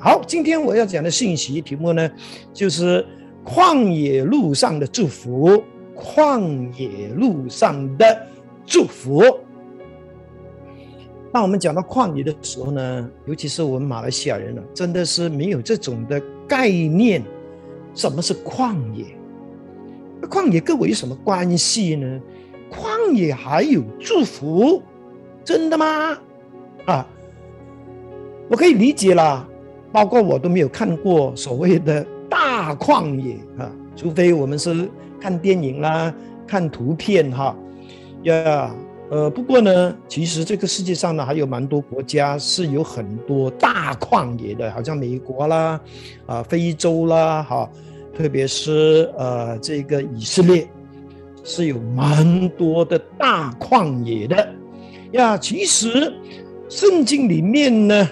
[0.00, 2.08] 好，今天我要讲的信息题目呢，
[2.54, 3.04] 就是
[3.44, 5.60] 旷野路上的祝福。
[5.96, 8.28] 旷野路上的
[8.64, 9.20] 祝福。
[11.32, 17.20] 当我们讲到旷野的时候呢，尤其是我们马来西亚人呢，真的是没有这种的概念。
[17.92, 19.04] 什么是旷野？
[20.20, 22.20] 那旷野跟我有什么关系呢？
[22.70, 24.80] 旷野还有祝福，
[25.42, 26.16] 真的吗？
[26.86, 27.04] 啊，
[28.48, 29.44] 我可以理解啦。
[29.98, 34.88] 包括我都没有看过所谓的大旷野啊，除非我们是
[35.20, 36.14] 看电影啦、
[36.46, 37.56] 看图片哈
[38.22, 38.72] 呀。
[39.10, 45.80] 呃，不过呢，其实这个世界上呢，还有蛮多国家是有很多大旷野的，好像美国啦、
[46.26, 47.68] 啊非洲啦，哈，
[48.16, 50.68] 特别是呃这个以色列
[51.42, 54.48] 是有蛮多的大旷野的
[55.10, 55.36] 呀。
[55.36, 56.12] 其实
[56.68, 58.08] 圣经里面呢。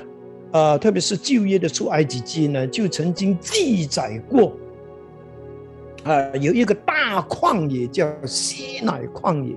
[0.56, 4.55] 呃，特别是旧约的出埃及记呢，就曾经记载过，
[6.02, 9.54] 啊，有一个大旷野叫西乃旷野，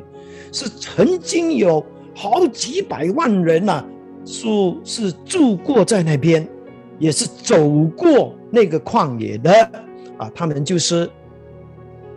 [0.52, 1.81] 是曾经有
[2.14, 3.81] 好几百万人呐，
[4.25, 6.45] 住是住过在那边，
[6.97, 9.53] 也是走过那个旷野的
[10.17, 11.09] 啊，他们就是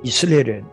[0.02, 0.64] 以色列人，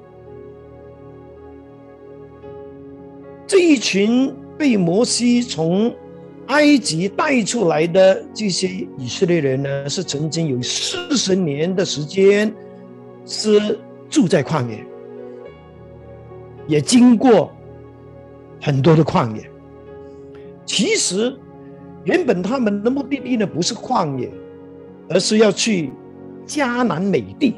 [3.46, 5.94] 这一群被摩西从。
[6.50, 12.52] 埃及带出来的这些以色列人呢，是曾经有四十年的时间
[13.24, 14.84] 是住在旷野，
[16.68, 17.52] 也经过
[18.60, 19.48] 很多的旷野。
[20.66, 21.38] 其实，
[22.04, 24.32] 原本他们的目的地呢不是旷野，
[25.08, 25.92] 而是要去
[26.48, 27.56] 迦南美地。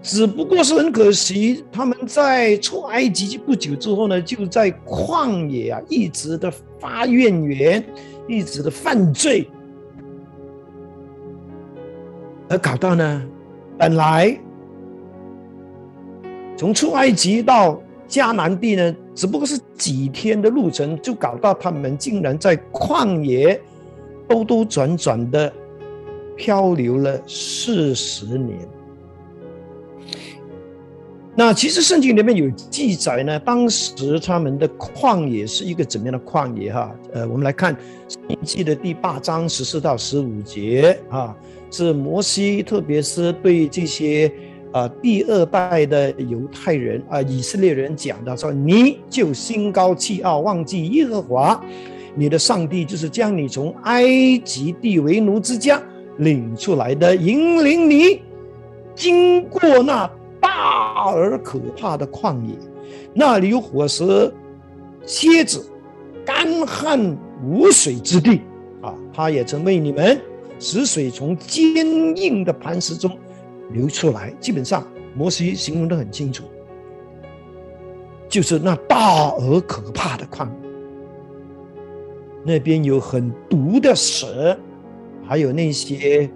[0.00, 7.84] 只不过是很可惜，他们在出埃及不久之后呢，就在旷野啊一直的发怨言，
[8.26, 9.50] 一直的犯罪，
[12.48, 13.22] 而搞到呢，
[13.76, 14.38] 本来
[16.56, 23.60] 从出埃及到迦南地呢，只不过是几天的路程，就搞到他们竟然在旷野
[24.28, 25.52] 兜兜转转的
[26.36, 28.56] 漂流了四十年。
[31.38, 36.92] 那其实圣经里面有记载呢，当时他们的旷野是一个怎么样的旷野哈？
[37.12, 37.76] 呃，我们来看
[38.08, 41.32] 圣经的第八章十四到十五节啊，
[41.70, 44.28] 是摩西，特别是对这些
[44.72, 51.64] 啊第二代的犹太人啊以色列人讲的，说你就心高气傲，忘记耶和华
[52.16, 54.04] 你的上帝，就是将你从埃
[54.38, 55.80] 及地为奴之家
[56.16, 58.22] 领出来的，引领你
[58.96, 60.10] 经过那。
[60.40, 62.54] 大而可怕的旷野，
[63.14, 64.32] 那里有火蛇、
[65.04, 65.64] 蝎子，
[66.24, 68.42] 干旱无水之地
[68.82, 68.94] 啊！
[69.12, 70.20] 他也曾为你们
[70.58, 73.10] 使水从坚硬的磐石中
[73.72, 74.30] 流出来。
[74.40, 76.44] 基本上，摩西形容的很清楚，
[78.28, 80.68] 就是那大而可怕的旷野，
[82.44, 84.56] 那边有很毒的蛇，
[85.26, 86.28] 还有那些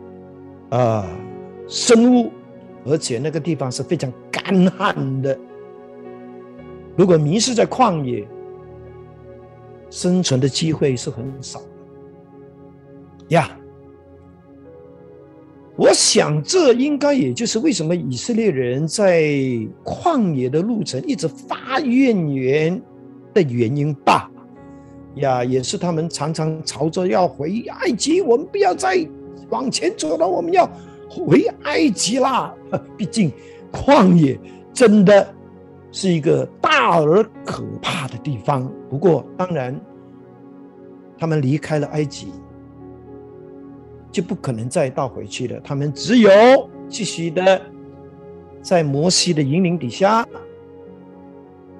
[0.70, 1.06] 啊
[1.68, 2.30] 生物。
[2.84, 5.38] 而且那个地方是非常干旱的。
[6.97, 8.26] 如果迷失在旷野，
[9.91, 11.66] 生存的机会是很少的
[13.28, 13.50] 呀。
[15.75, 19.22] 我想，这应该也就是为什么以色列人在
[19.82, 22.81] 旷野的路程一直发怨言
[23.32, 24.31] 的原因吧。
[25.16, 29.06] 呀，也是他们常常朝着要回埃及，我们不要再
[29.48, 30.69] 往前走了，我们要。
[31.14, 32.54] 回埃及啦！
[32.96, 33.30] 毕竟
[33.70, 34.38] 旷野
[34.72, 35.34] 真的
[35.90, 38.66] 是一个大而可怕的地方。
[38.88, 39.78] 不过，当然，
[41.18, 42.32] 他们离开了埃及，
[44.10, 45.60] 就不可能再倒回去了。
[45.60, 46.30] 他们只有
[46.88, 47.60] 继续的
[48.62, 50.26] 在摩西的引领底下，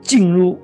[0.03, 0.59] 进入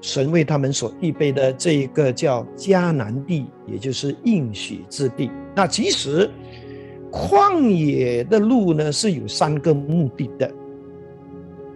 [0.00, 5.30] 神为他们所预备的这一个叫迦南地，也就是应许之地。
[5.54, 6.30] 那其实。
[7.10, 10.50] 旷野的路呢是有三个目的的。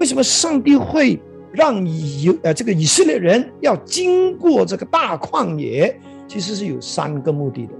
[0.00, 1.20] 为什么上帝会
[1.52, 5.98] 让以呃这个以色列人要经过这个大旷野？
[6.26, 7.72] 其实是有三个目的的，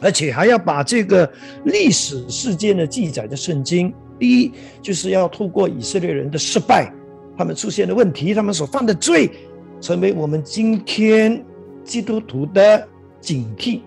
[0.00, 1.30] 而且还要把这个
[1.64, 3.92] 历史事件的记载的圣经。
[4.18, 6.90] 第一，就是要透过以色列人的失败，
[7.36, 9.30] 他们出现的问题，他们所犯的罪，
[9.78, 11.44] 成为我们今天
[11.84, 12.88] 基督徒的
[13.20, 13.82] 警惕、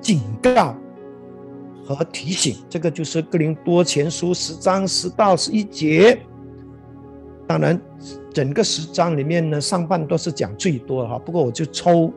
[0.00, 0.74] 警告。
[1.94, 6.20] 和提醒，这个就是《格林多前书》十章十到十一节。
[7.46, 7.78] 当然，
[8.32, 11.18] 整个十章里面呢，上半段是讲最多的哈。
[11.18, 12.12] 不过我就抽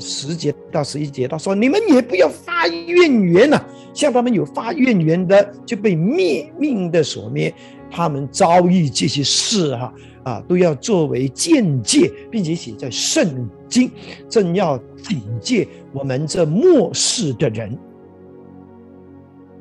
[0.00, 3.62] 十节到十一节，他说：“你们也不要发怨言呐，
[3.94, 7.54] 像他们有发怨言的，就被灭命的所灭。
[7.90, 13.90] 他们遭遇这些事哈啊，都要作为见解，并且写在圣经，
[14.28, 17.78] 正要警戒我们这末世的人。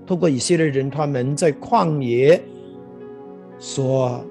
[0.08, 2.42] 通过一些的人，他们在旷野
[3.60, 4.26] 所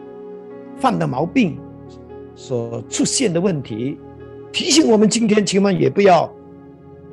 [0.79, 1.57] 犯的毛病，
[2.35, 3.99] 所出现的问题。”
[4.53, 6.33] 提醒我们今天千万也不要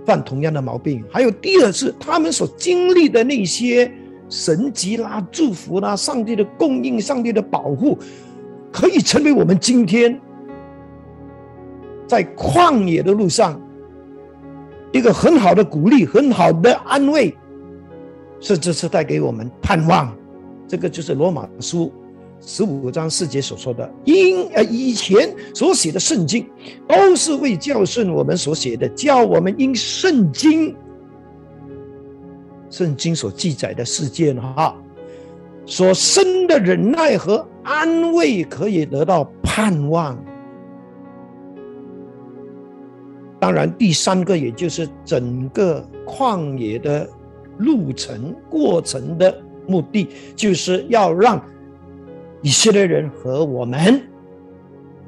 [0.06, 1.04] 犯同样的毛病。
[1.12, 3.92] 还有第二是他们所经历的那些
[4.30, 8.00] 神迹啦、祝福啦、上帝的供应、上帝的保护，
[8.72, 10.18] 可以成为我们今天
[12.08, 13.60] 在旷野的路上
[14.94, 17.36] 一个很好的鼓励、很好的安慰，
[18.44, 20.14] 甚至是带给我们盼望。
[20.68, 21.92] 这个就是罗马书。
[22.46, 26.46] 十五章四节所说的，因呃以前所写的圣经，
[26.86, 30.76] 都是为教训我们所写的，叫我们因圣经，
[32.70, 34.76] 圣经所记载的事件哈，
[35.66, 40.22] 所生的忍耐和安慰，可以得到盼望。
[43.40, 47.10] 当然，第三个也就是整个旷野的
[47.58, 49.36] 路程过程的
[49.68, 51.42] 目的，就是要让。
[52.46, 54.02] 以色列人和我们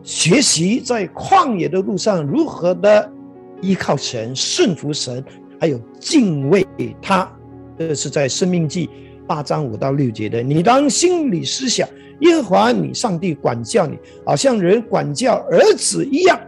[0.03, 3.11] 学习在旷野的路上如何的
[3.59, 5.21] 依靠神、顺服神，
[5.59, 6.65] 还有敬畏
[7.01, 7.29] 他。
[7.77, 8.87] 这是在《生命记》
[9.27, 10.41] 八章五到六节的。
[10.41, 11.85] 你当心里思想，
[12.21, 16.39] 耶和华你上帝管教你，好像人管教儿子一样。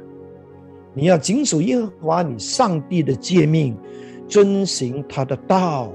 [0.93, 3.75] 你要谨守耶和华你上帝的诫命，
[4.27, 5.93] 遵行他的道，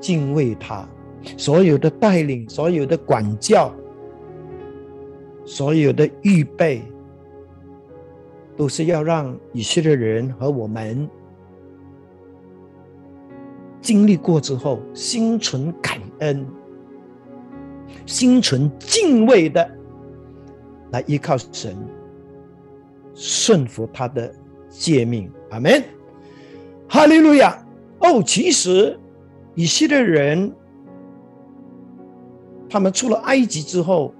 [0.00, 0.88] 敬畏他。
[1.36, 3.74] 所有的带领，所有的管教。
[5.44, 6.82] 所有的预备，
[8.56, 11.08] 都是要让以色列人和我们
[13.80, 16.44] 经历过之后，心存感恩、
[18.06, 19.70] 心存敬畏的
[20.90, 21.76] 来依靠神，
[23.14, 24.34] 顺服他的
[24.68, 25.30] 诫命。
[25.50, 25.82] 阿门，
[26.88, 27.65] 哈利路亚。
[28.00, 28.98] 哦，其实
[29.54, 30.52] 以色列人
[32.68, 34.12] 他们出了埃及之后。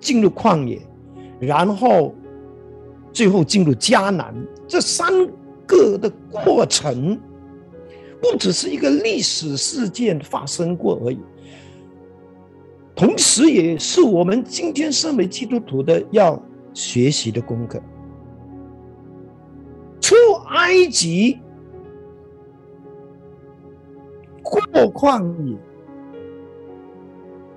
[0.00, 0.82] 进入旷野，
[1.38, 2.12] 然后
[3.12, 4.34] 最后进入迦南，
[4.66, 5.12] 这三
[5.64, 7.16] 个的过程，
[8.20, 11.20] 不只是一个历史事件发生过而已，
[12.96, 16.42] 同时也是我们今天身为基督徒的要
[16.74, 17.80] 学习的功课。
[20.00, 20.16] 出
[20.48, 21.38] 埃及，
[24.72, 25.56] 过旷野。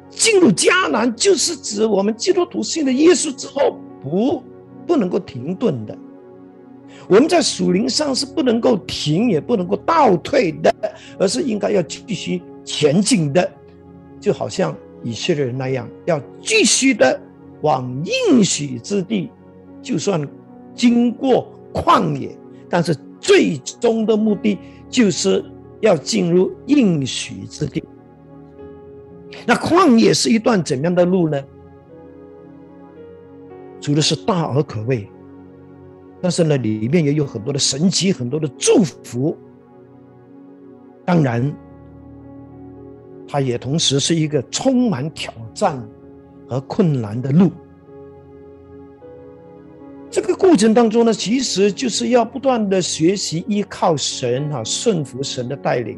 [0.10, 4.42] 进入迦南，就是指我们基督徒信了耶稣之后，不
[4.88, 5.98] 不能够停顿的。
[7.08, 10.74] 我们在属灵上是不能够停，也不能够倒退的，
[11.20, 13.52] 而是应该要继续前进的。
[14.20, 17.20] 就好像以色列人那样，要继续的
[17.62, 17.92] 往
[18.30, 19.30] 应许之地。
[19.82, 20.26] 就算
[20.74, 22.36] 经过旷野，
[22.70, 24.58] 但是最终的目的
[24.90, 25.44] 就是
[25.86, 27.84] 要进入应许之地。
[29.46, 31.42] 那旷野是一段怎样的路呢？
[33.80, 35.08] 除了是大而可畏，
[36.20, 39.38] 但是呢，里面也有很多的神奇，很多的祝福。
[41.06, 41.56] 当然，
[43.28, 45.88] 它也同时是一个充满挑战
[46.48, 47.52] 和困难的路。
[50.10, 55.98] 这个过程当中呢，其实就是要不断的学习依靠神啊，顺服神的带领。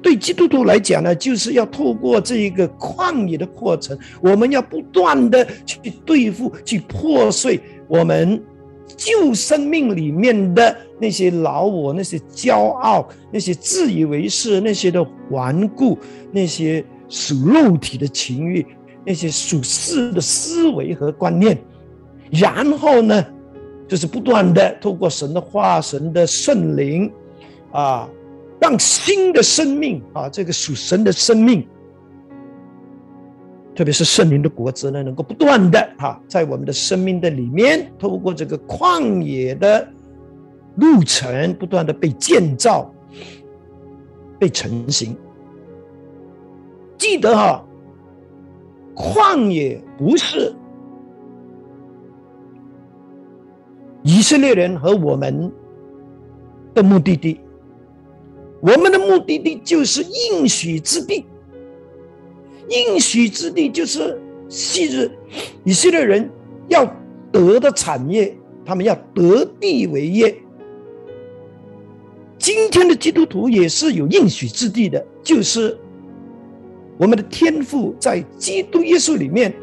[0.00, 8.40] 对基督徒来讲呢，就是要透过这一个旷野的过程，我们要不断的去对付、去破碎我们
[8.96, 15.98] 旧生命里面的那些老我、那些骄傲、那些自以为是、那些的顽固、
[16.30, 18.64] 那些属肉体的情欲、
[19.04, 21.58] 那些属世的思维和观念，
[22.30, 23.24] 然后呢，
[23.86, 27.12] 就是不断的透过神的化神的圣灵，
[27.72, 28.08] 啊。
[28.60, 31.64] 让新的生命啊，这个属神的生命，
[33.72, 39.88] 特别是圣灵的果子呢，能够不断的哈，在我们的生命的里面，透过这个旷野的
[40.74, 42.92] 路程，不断的被建造、
[44.40, 45.16] 被成型。
[46.96, 47.64] 记得哈，
[48.96, 50.52] 旷野不是
[54.02, 55.52] 以色列人和我们
[56.74, 57.40] 的目的地。
[58.60, 61.24] 我们的目的地就是应许之地，
[62.68, 65.08] 应许之地就是昔日
[65.62, 66.28] 以色列人
[66.66, 66.84] 要
[67.30, 70.36] 得的产业，他们要得地为业，
[72.36, 75.78] 今天的基督徒也是有应许之地的，就是
[76.96, 79.54] 我们的天赋在基督耶稣里面，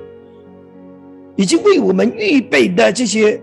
[1.36, 3.42] 已经为我们预备的这些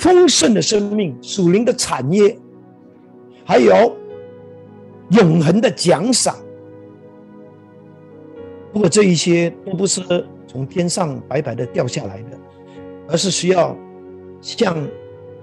[0.00, 2.34] 丰盛的生命、属灵的产业，
[3.44, 3.94] 还有
[5.10, 6.34] 永恒的奖赏。
[8.72, 12.38] 不过这一些都不是从天上白白的掉下来的，
[13.08, 13.76] 而是需要
[14.40, 14.74] 像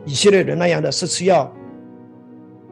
[0.06, 1.54] 以色列人那样的，是需要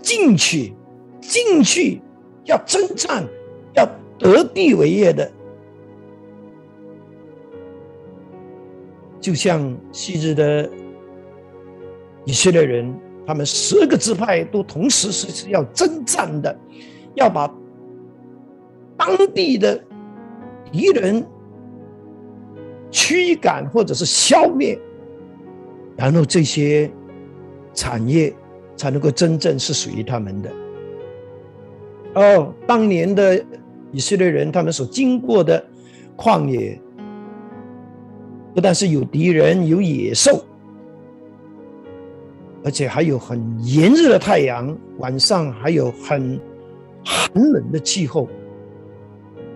[0.02, 0.74] 进去、
[1.22, 2.02] 进去，
[2.46, 3.24] 要征战、
[3.76, 3.88] 要
[4.18, 5.32] 得地为业的。
[9.22, 10.68] 就像昔日的
[12.26, 12.94] 以色列人，
[13.26, 16.58] 他们十个支派都同时是是要征战的，
[17.16, 17.54] 要把
[18.98, 19.82] 当地的。
[20.72, 21.26] 敌人
[22.92, 24.78] 驱赶或者是消灭，
[25.96, 26.92] 然后这些
[27.74, 28.34] 产业
[28.76, 30.52] 才能够真正是属于他们的。
[32.16, 33.42] 哦，当年的
[33.92, 35.64] 以色列人，他们所经过的
[36.18, 36.78] 旷野，
[38.54, 40.44] 不但是有敌人、有野兽，
[42.66, 46.38] 而且还有很炎热的太阳，晚上还有很
[47.06, 48.28] 寒冷的气候。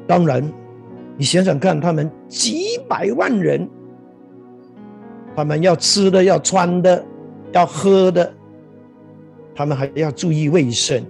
[0.08, 0.42] 当然。
[1.18, 3.70] 你想想看，他们几百万人，
[5.36, 7.06] 他们要吃的、要穿的、
[7.52, 8.34] 要喝的，
[9.54, 11.04] 他们还要注意卫生。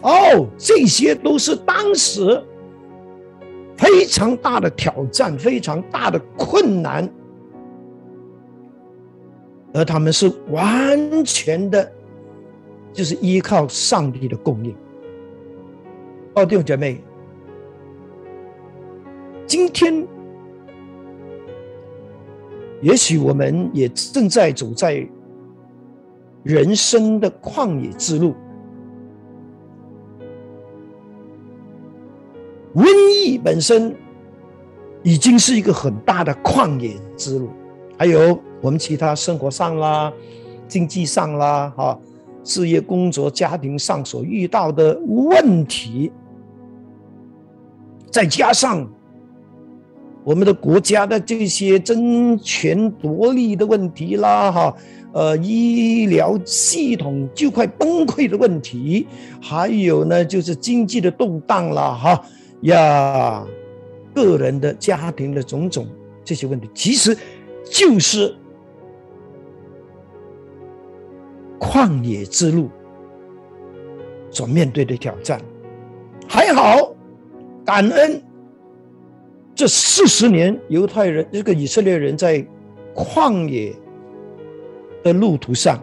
[0.00, 2.42] 哦，这些都是当时
[3.76, 7.06] 非常大的挑战、非常大的困难，
[9.76, 11.92] 而他们是完全的，
[12.94, 14.74] 就是依靠上帝的供应。
[16.34, 17.04] 哦，弟兄姐妹。
[19.46, 20.08] 今天，
[22.80, 25.06] 也许我们也正在走在
[26.42, 28.34] 人生的旷野之路。
[32.74, 33.94] 瘟疫本身
[35.02, 37.50] 已经是一个很大的旷野之路，
[37.96, 40.12] 还有我们其他生活上啦、
[40.68, 41.98] 经济上啦、哈、
[42.44, 46.12] 事业、工作、家庭上所遇到的问题，
[48.10, 48.88] 再加上。
[50.24, 54.74] 我们的国家的这些争权夺利的问题啦，哈，
[55.12, 59.06] 呃，医疗系统就快崩溃的问题，
[59.40, 62.24] 还有呢，就是经济的动荡啦，哈
[62.62, 63.46] 呀，
[64.12, 65.86] 个人的家庭的种种
[66.24, 67.16] 这些问题，其实
[67.70, 68.34] 就是
[71.58, 72.70] 旷野之路
[74.30, 75.40] 所面对的挑战。
[76.28, 76.94] 还好，
[77.64, 78.22] 感恩。
[79.54, 82.46] 这四十年，犹太人这个以色列人在
[82.94, 83.74] 旷野
[85.02, 85.82] 的路途上，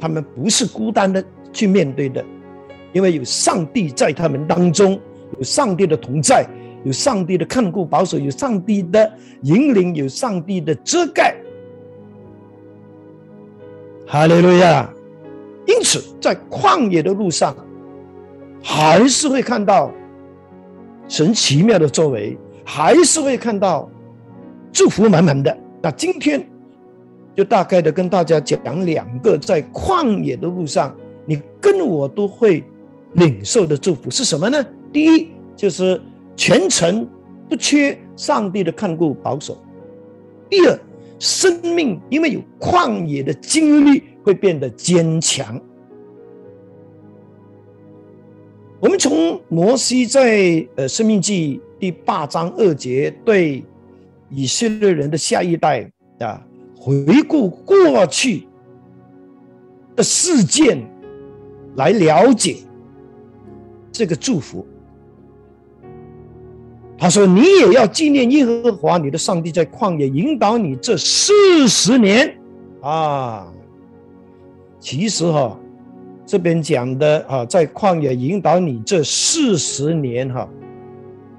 [0.00, 2.24] 他们不是孤单的去面对的，
[2.92, 5.00] 因为有上帝在他们当中，
[5.38, 6.44] 有上帝的同在，
[6.84, 11.36] 有上帝的看顾保守，有上帝的引领，有上帝的遮盖。
[14.06, 14.88] 哈利路亚！
[15.66, 17.56] 因此，在旷野的路上，
[18.62, 19.90] 还是会看到
[21.08, 22.36] 神奇妙的作为。
[22.68, 23.88] 还是会看到
[24.72, 25.56] 祝福满满的。
[25.80, 26.44] 那今天
[27.32, 30.92] 就大概的跟大家讲两个在旷野的路上，
[31.24, 32.64] 你跟我都会
[33.12, 34.66] 领受的祝福是什么呢？
[34.92, 36.02] 第一就是
[36.36, 37.08] 全程
[37.48, 39.54] 不缺上帝的看顾保守；
[40.48, 40.78] 第二，
[41.18, 45.60] 生命因为有旷野的经历会变得坚强。
[48.78, 51.60] 我们从摩西在呃生命记。
[51.78, 53.62] 第八章二节对
[54.30, 55.86] 以色列人的下一代
[56.20, 56.42] 啊，
[56.74, 58.48] 回顾过去
[59.94, 60.82] 的事件，
[61.76, 62.56] 来了解
[63.92, 64.66] 这个祝福。
[66.98, 72.34] 他说：“你也要纪念耶和华你的上帝在旷野引导你这四十年
[72.80, 73.52] 啊。”
[74.80, 75.58] 其实哈，
[76.24, 80.48] 这边讲的啊，在旷野引导你这四十年哈。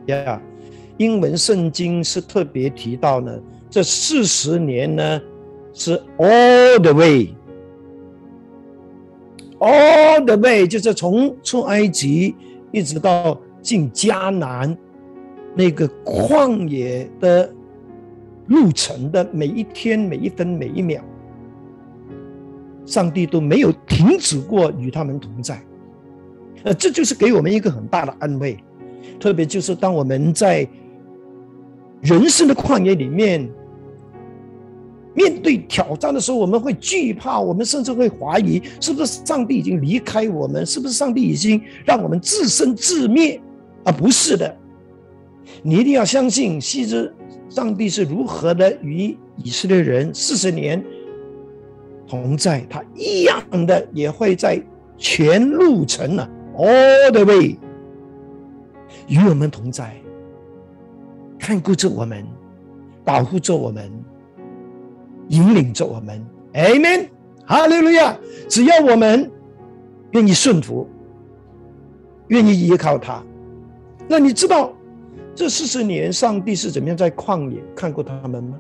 [0.07, 0.41] 呀，
[0.97, 3.31] 英文圣经是特别提到呢，
[3.69, 5.21] 这四十年呢
[5.73, 6.93] 是 all the
[9.59, 12.35] way，all the way 就是从出埃及
[12.71, 14.77] 一直到进迦南
[15.57, 17.51] 那个旷野的
[18.45, 21.01] 路程的每一天每一分每一秒，
[22.85, 25.59] 上帝都没有停止过与他们同在，
[26.63, 28.55] 呃，这就是给我们一个很大的安慰。
[29.19, 30.67] 特别就是当我们在
[32.01, 33.49] 人生的旷野里面
[35.15, 40.63] 面对挑战的时候，我们会惧怕，我们甚至会怀疑，是不是上帝已经离开我们？
[40.63, 43.41] 是不是上帝已经让我们自生自灭？
[43.83, 44.55] 啊，不是的，
[45.61, 47.13] 你一定要相信，昔日
[47.49, 50.83] 上帝是如何的与以色列人四十年
[52.07, 54.61] 同在，他一样的也会在
[54.97, 57.57] 全路程呢，all the way
[59.07, 59.95] 与我们同在，
[61.37, 62.25] 看顾着我们，
[63.03, 63.91] 保护着我们。
[65.29, 67.09] 引领着我们，Amen，
[67.45, 68.17] 哈利路亚！
[68.47, 69.29] 只要我们
[70.11, 70.87] 愿意顺服，
[72.29, 73.21] 愿意依靠他，
[74.07, 74.71] 那你知道
[75.37, 78.57] 这四十年上帝是怎么样在旷野看过他们吗？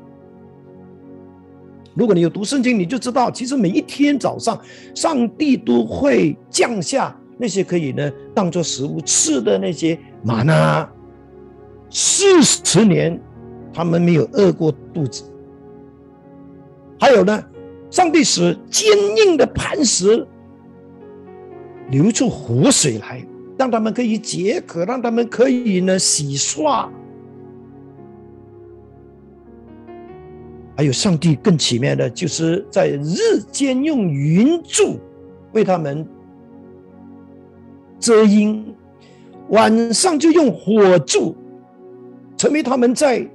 [1.95, 4.61] 如果你有读圣经，你就知道，其实每一天早上，
[4.93, 10.87] 上帝都会降下那些可以呢当做食物吃的那些玛纳，
[11.89, 13.19] 四十年
[13.73, 15.23] 他们没有饿过肚子。
[16.99, 17.43] 还有呢，
[17.89, 20.27] 上帝使坚硬的磐石
[21.89, 23.25] 流出活水来，
[23.57, 26.89] 让他们可以解渴，让他们可以呢洗刷。
[30.75, 34.99] 还有上帝更奇妙的，就是在日间用云柱
[35.53, 36.07] 为他们
[37.99, 38.75] 遮阴，
[39.49, 41.35] 晚上就用火柱，
[42.37, 43.27] 成为他们在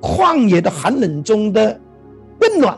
[0.00, 1.80] 旷野的寒冷中的。
[2.40, 2.76] 温暖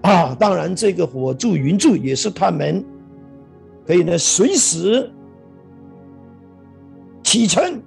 [0.00, 0.34] 啊！
[0.40, 2.82] 当然，这个火柱、云柱也是他们
[3.86, 5.10] 可以呢随时
[7.34, 7.82] 启程，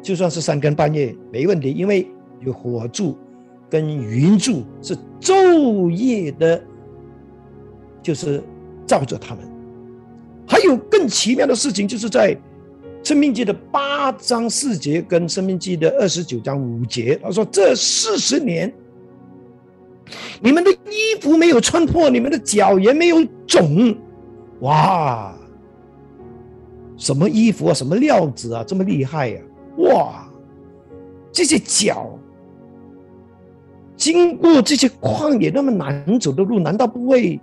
[0.00, 3.18] 就算是三更半夜没问题，因为有火柱
[3.68, 6.62] 跟云柱是昼夜的，
[8.00, 8.40] 就是
[8.86, 9.44] 照着他们。
[10.46, 12.32] 还有更奇妙的事情，就是在
[13.02, 18.72] 《生命记》的八章四节跟《生命记》的二十九章五节，他说这四十年。
[20.40, 23.16] 你们的衣服没有穿破，你们的脚也没有
[23.48, 23.96] 肿，
[24.60, 25.35] 哇！
[26.96, 29.40] 什么衣服啊，什么料子啊，这么厉害呀？
[29.78, 30.26] 哇！
[31.30, 32.18] 这些脚
[33.94, 37.40] 经过这些旷野那么难走的路，难道不会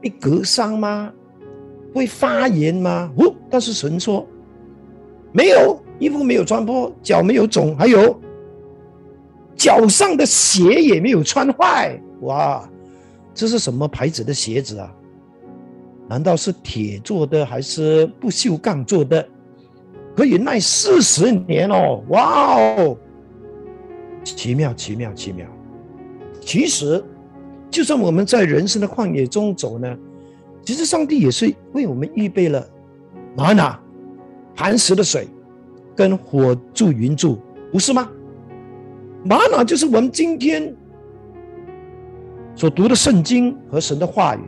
[0.00, 1.12] 被割伤吗？
[1.94, 3.10] 会发炎吗？
[3.16, 4.26] 哦，但是神说
[5.32, 8.20] 没有，衣服没有穿破，脚没有肿，还有。
[9.56, 12.68] 脚上的鞋也没有穿坏，哇，
[13.34, 14.94] 这是什么牌子的鞋子啊？
[16.08, 19.26] 难道是铁做的还是不锈钢做的？
[20.16, 22.98] 可以耐四十年哦，哇哦，
[24.24, 25.46] 奇妙奇妙奇妙！
[26.40, 27.04] 其实，
[27.70, 29.96] 就算我们在人生的旷野中走呢，
[30.64, 32.66] 其实上帝也是为我们预备了
[33.36, 33.78] 玛拿、
[34.56, 35.28] 磐石的水
[35.94, 37.38] 跟火柱云柱，
[37.70, 38.10] 不是吗？
[39.24, 40.74] 玛瑙就是我们今天
[42.56, 44.40] 所读的圣经和神的话语，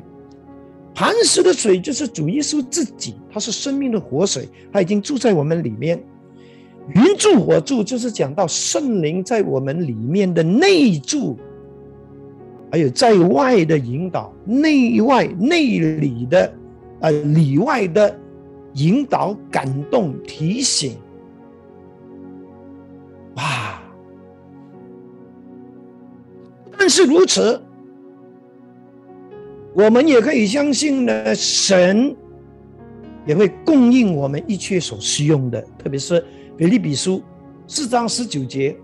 [0.95, 6.03] 磐石的水就是主耶稣自己，他是生命的活水，他已经住在我们里面。
[6.95, 11.39] 云柱火柱就是讲到圣灵在我们里面的内住，
[12.73, 16.53] 还有在外的引导，内外内里的，
[17.01, 18.19] 呃里外的
[18.75, 20.97] 引导、感动、提醒。
[23.37, 23.81] 哇！
[26.77, 27.63] 但是如此，
[29.75, 32.15] 我们也可以相信呢，神
[33.27, 35.61] 也会供应我们一切所需用的。
[35.79, 36.25] 特别是
[36.59, 37.23] 腓利比书
[37.67, 38.77] 四章十九节，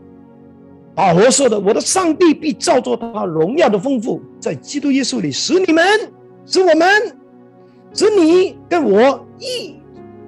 [0.94, 5.85] 保罗说的：“我的上帝必照作他荣耀的丰富，在基督耶稣里，使你们，
[6.46, 6.88] 使我们，
[7.92, 9.77] 使你跟我一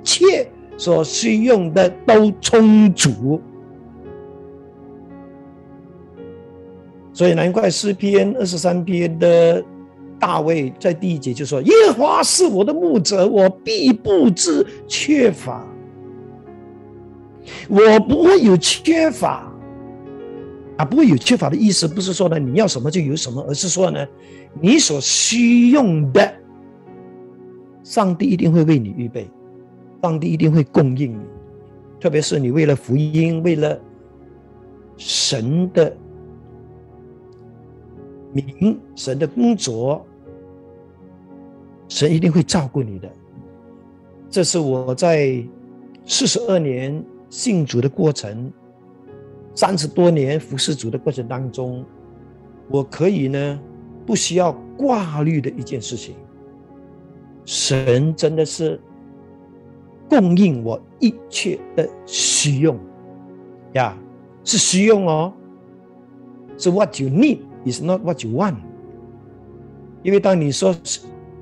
[0.03, 3.41] 切所需用的都充足。”
[7.13, 9.65] 所以难怪诗篇二十三篇的
[10.19, 15.65] 大卫在第一节就说：“耶和华是我的牧者，我必不知缺乏。
[17.69, 19.51] 我不会有缺乏
[20.77, 24.07] 啊，不会有缺乏的意思，不是说呢你要什么就有什么，而是说呢
[24.61, 26.35] 你所需用的，
[27.83, 29.31] 上帝一定会为你预备，
[30.03, 31.21] 上帝一定会供应你，
[32.01, 33.79] 特别是你为了福音，为了
[34.97, 35.97] 神的。”
[38.33, 40.05] 明神的工作，
[41.89, 43.11] 神一定会照顾你的。
[44.31, 45.43] 这是我在
[46.05, 48.53] 四十二年信主的过程，
[49.55, 51.85] 三十多年服侍主的过程当中，
[52.69, 53.61] 我可以呢
[54.05, 56.15] 不需要挂虑的一件事情。
[57.47, 58.79] 神真的是
[60.09, 62.79] 供应我一切的需用
[63.73, 63.97] 呀，
[64.45, 65.33] 是需用哦，
[66.59, 67.39] 是 what you need。
[67.65, 68.57] Is not what you want。
[70.03, 70.75] 因为当你说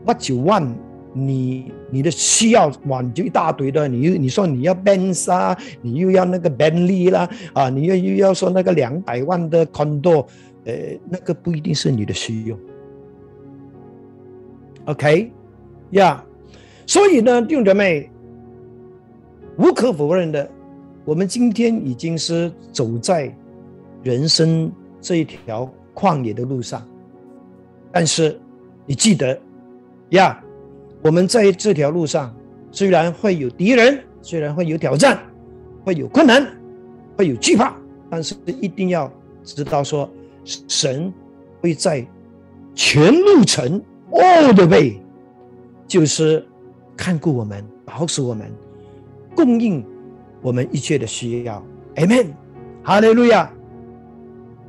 [0.04, 0.74] what you want，
[1.12, 3.86] 你你的需要哇，你就一大堆的。
[3.88, 10.26] 你你说你要 Benz 啊，你又要那个 benz 啦，啊，你又又要说那个两百万的 condo，
[10.64, 10.74] 呃，
[11.08, 12.56] 那个不一定是你的需要。
[14.86, 16.20] OK，Yeah，，
[16.86, 18.10] 所以呢，弟兄姐妹，
[19.58, 20.48] 无可否认的，
[21.04, 23.34] 我们今天已经是走在
[24.02, 26.86] 人生这一条旷野的路上，
[27.90, 28.38] 但是
[28.84, 29.36] 你记得，
[30.10, 30.38] 呀，
[31.02, 32.36] 我们在这条路上
[32.70, 35.18] 虽然会有敌人，虽然会有挑战，
[35.82, 36.46] 会有困难，
[37.16, 37.74] 会有惧怕，
[38.10, 39.10] 但是一定要
[39.42, 40.08] 知道说，
[40.44, 41.10] 神
[41.62, 42.06] 会在
[42.74, 43.82] 全路程。
[44.12, 45.00] all the way，
[45.88, 46.46] 就是
[46.96, 48.50] 看顾我们，保守我们，
[49.34, 49.84] 供应
[50.40, 51.60] 我们一切的需要。
[51.96, 52.28] Amen，
[52.84, 53.52] 哈利路亚。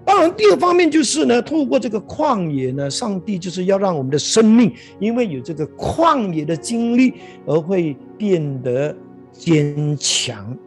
[0.07, 7.15] 当然，第二方面就是呢，透过这个旷野呢，上帝就是要让我们的生命，因为有这个旷野的经历，
[7.45, 8.95] 而会变得
[9.33, 10.57] 坚强。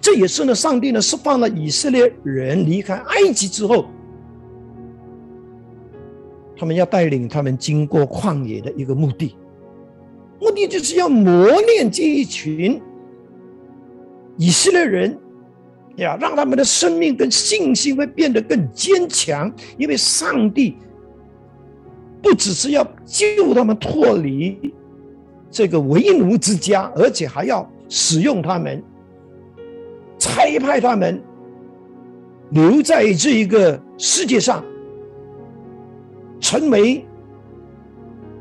[0.00, 3.84] 这也是呢，上帝呢释放了以色列人离开埃及之后。
[6.56, 9.36] 他们要带领他们经过旷野的一个目的，
[10.40, 12.80] 目的就是要磨练这一群
[14.38, 15.16] 以色列人
[15.98, 19.52] 呀，让他们的生命跟信心会变得更坚强。
[19.76, 20.76] 因为上帝
[22.22, 24.72] 不只是要救他们脱离
[25.50, 28.82] 这个为奴之家，而且还要使用他们，
[30.18, 31.22] 差派他们
[32.50, 34.64] 留在这一个世界上。
[36.40, 37.04] 成为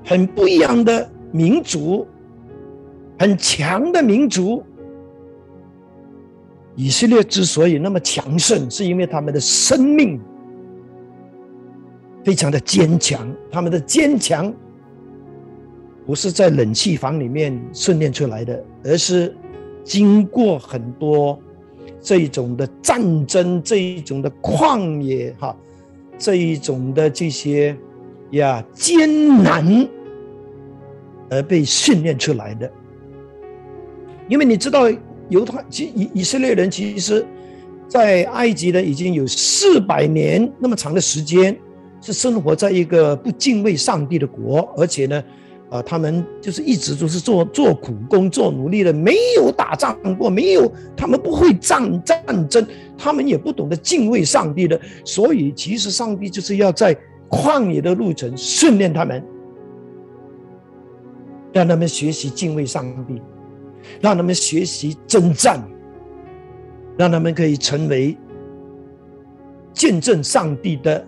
[0.05, 2.07] 很不一样的民族，
[3.17, 4.63] 很强的民族。
[6.77, 10.17] 以色列之所以那么强盛，是因为他们的生命
[12.23, 13.27] 非常的坚强。
[13.51, 14.53] 他们的坚强
[16.05, 19.35] 不是在冷气房里面训练出来的，而是
[19.83, 21.37] 经过很多
[21.99, 25.53] 这一种的战争，这一种的旷野，哈，
[26.17, 27.75] 这一种的这些。
[28.31, 29.87] 呀，艰难
[31.29, 32.69] 而被训练出来的，
[34.27, 34.89] 因为你知道，
[35.29, 37.25] 犹太其以以色列人其实，
[37.87, 41.57] 在埃及呢已经有四百年那么长的时间，
[42.01, 45.23] 是生活在一个不敬畏上帝的国，而且呢，
[45.69, 52.65] 啊，他们就是一直都是做做苦工、做努力的，没有打仗过，没有，他们不会战战争，
[52.97, 56.97] 他们也不懂得敬畏上帝的，所以其实上帝就是要在。
[57.29, 59.21] 旷野的路程，训练他们，
[61.51, 63.21] 让他们学习敬畏上帝，
[64.02, 65.62] 让他们学习征战，
[66.97, 68.17] 让他们可以成为
[69.73, 71.06] 见证上帝的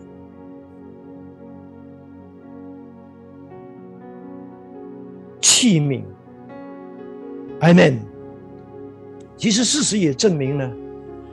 [5.42, 6.02] 器皿。
[7.62, 8.00] Amen。
[9.38, 10.72] 其实事实也证明了，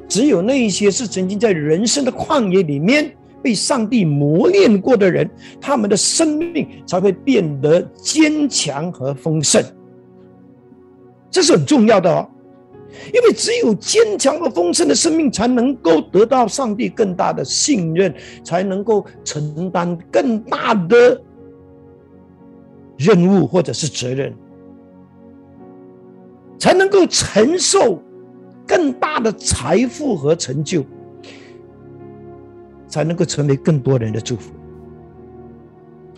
[0.09, 3.13] 只有那一些是曾经在人生的旷野里面。
[3.43, 5.31] 被上帝磨练过的人，
[5.61, 9.63] 他们的生命才会变得坚强和丰盛。
[11.37, 12.27] 这是很重要的哦，
[13.12, 21.20] 因为只有坚强和丰盛的生命，才能够得到上帝更大的信任，才能够承担更大的
[22.96, 24.35] 任务或者是责任，
[26.59, 28.03] 才能够承受
[28.66, 30.83] 更大的财富和成就。
[32.88, 34.53] 才能够成为更多人的祝福。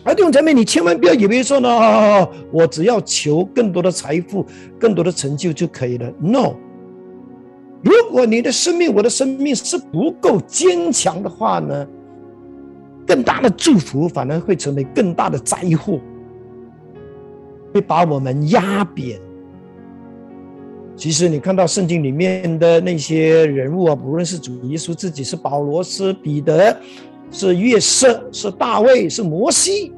[0.09, 4.43] 而弟兄姐妹，你千万不要以为说呢，我只要求更多的财富、
[4.79, 6.11] 更多的成就就可以了。
[6.19, 6.55] No，
[7.83, 11.87] 如果你的生命、我的生命是不够坚强的话呢，
[13.05, 15.99] 更大的祝福反而会成为更大的灾祸，
[17.71, 19.21] 会把我们压扁。
[20.95, 26.75] 其实你看到圣经里面的那些人物啊，不论是主耶稣自己，是保罗，是彼得，
[27.29, 29.93] 是约瑟，是大卫，是摩西，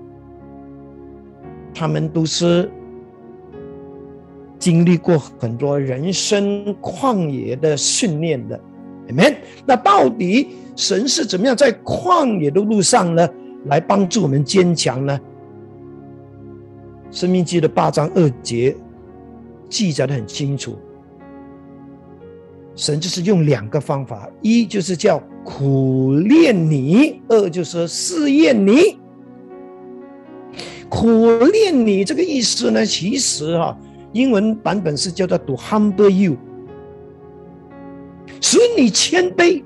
[1.73, 2.69] 他们都是
[4.59, 8.59] 经历过很多人生旷野的训练的。
[9.09, 9.35] Amen。
[9.65, 13.27] 那到底神是怎么样在旷野的路上呢，
[13.65, 15.19] 来帮助我们坚强呢？
[17.09, 18.75] 生命记的八章二节
[19.67, 20.77] 记载的很清楚。
[22.73, 28.97] 神就是用两个方法，一就是叫苦练你，二就是试验你。
[30.91, 33.77] 苦练你这个意思呢，其实哈，
[34.11, 36.35] 英文版本是叫做 “to humble you”，
[38.41, 39.63] 使你谦卑，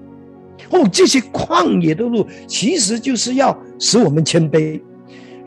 [0.69, 4.79] 哦，这些旷野的路，其实就是要使我们谦卑，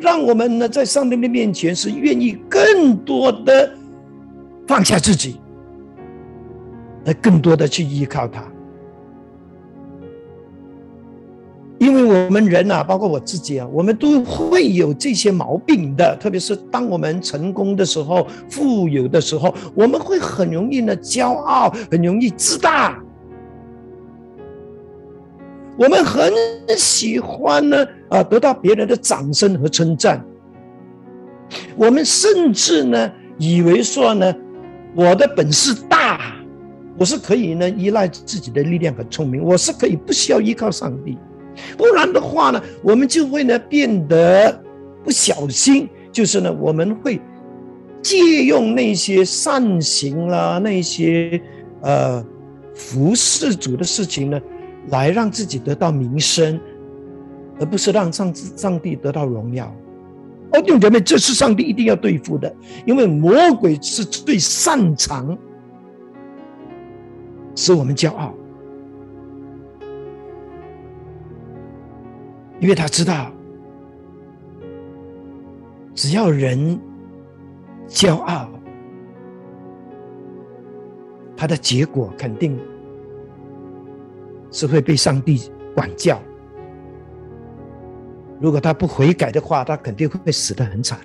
[0.01, 3.73] 让我们呢在上帝的面前是愿意更多的
[4.67, 5.37] 放下自己，
[7.05, 8.45] 来更多的去依靠他。
[11.79, 16.17] 因为我们人呐，包括我自己啊，我们都会有这些毛病的。
[16.21, 23.01] 特别是当我们成功的时候、富有的时候，我们会很容易呢骄傲，很容易自大。
[25.79, 26.33] 我们很
[26.77, 30.21] 喜欢呢啊得到别人的掌声和称赞。
[31.77, 34.35] 我们甚至呢以为说呢，
[34.97, 36.35] 我的本事大，
[36.99, 41.17] 我是可以呢依赖自己的力量和聪明，我是可以不需要依靠上帝。
[41.77, 44.62] 不然的话呢，我们就会呢变得
[45.05, 47.21] 不小心，就是呢我们会
[48.03, 51.40] 借用那些善行啦，那些
[51.83, 52.25] 呃
[52.75, 54.40] 服侍主的事情呢，
[54.88, 56.61] 来让自己得到名声，
[57.59, 59.66] 而不是让上上帝得到荣耀。
[60.53, 62.55] 哦，弟兄姐妹，这是上帝一定要对付的，
[62.87, 65.37] 因为魔鬼是最擅长
[67.55, 68.35] 使我们骄傲。
[72.61, 73.31] 因为他知道，
[75.94, 76.79] 只要人
[77.88, 78.49] 骄傲，
[81.37, 82.59] 他的结果肯定
[84.51, 86.21] 是会被上帝管教。
[88.40, 90.99] 如果他不悔改的话，他肯定会死得很惨。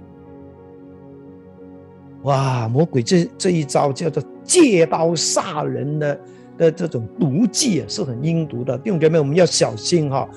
[2.23, 6.19] 哇，魔鬼这这一招叫做借刀杀人的
[6.57, 8.77] 的这种毒计啊，是很阴毒的。
[8.77, 10.27] 弟兄姐妹，我们要小心哈。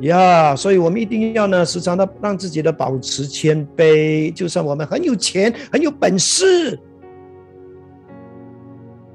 [0.00, 4.30] 呀，所以我们一定要呢，时常的让自己的保持谦卑。
[4.32, 6.78] 就算我们很有钱、很有本事，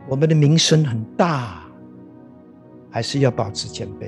[0.09, 1.63] 我们的名声很大，
[2.89, 4.07] 还是要保持谦卑。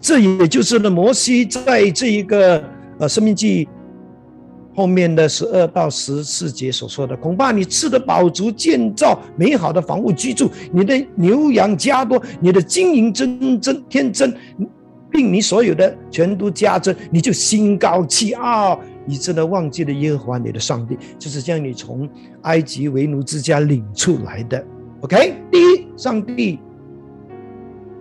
[0.00, 2.62] 这也就是呢，摩西在这一个
[3.00, 3.64] 呃《生命记》
[4.76, 14.32] 后面的十二到十四节所说的：“恐怕你吃的饱足，建造美好的房屋居住，你的牛羊加多，你的金银真真天真。”
[15.18, 22.08] 并你所有的全都加增，你就心高气傲，你真的忘记了耶和华你的上帝，就是将你从
[22.42, 24.64] 埃及为奴之家领出来的。
[25.00, 26.60] OK，第一，上帝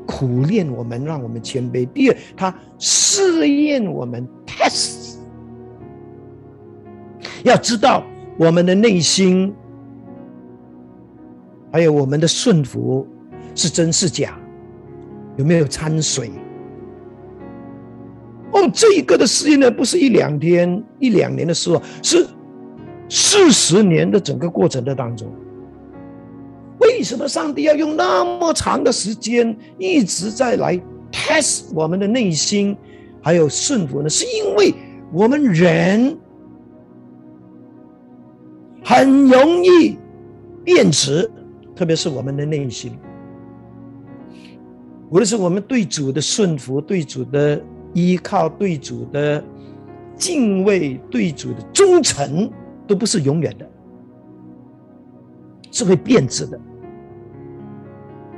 [0.06, 5.16] 苦练我们，让我们谦卑；第二，他试验我们，test，
[7.44, 8.04] 要知道
[8.38, 9.52] 我们的内心，
[11.72, 13.08] 还有我们的顺服
[13.56, 14.38] 是真是假，
[15.36, 16.30] 有没有掺水。
[18.58, 22.26] 哦，这一个的试验呢，不是一两天、一两年的事哦，是
[23.08, 25.32] 四十年的整个过程的当中。
[26.80, 30.80] 为什么上帝要用那么长的时间一直在来
[31.12, 32.76] test 我们的内心，
[33.22, 34.10] 还有顺服呢？
[34.10, 34.74] 是因为
[35.14, 36.18] 我们人
[38.84, 39.98] 很容易
[40.64, 41.30] 变质，
[41.76, 42.98] 特别是我们的内心，
[45.12, 47.62] 无论是我们对主的顺服，对主的。
[47.98, 49.44] 依靠对主的
[50.16, 52.48] 敬畏，对主的忠诚，
[52.86, 53.68] 都不是永远的，
[55.72, 56.60] 是会变质的，